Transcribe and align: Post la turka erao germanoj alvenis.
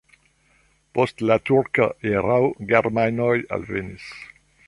Post 0.97 1.21
la 1.31 1.35
turka 1.49 1.85
erao 2.13 2.49
germanoj 2.73 3.31
alvenis. 3.59 4.09